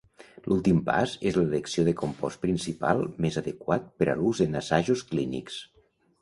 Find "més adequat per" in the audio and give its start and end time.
3.27-4.09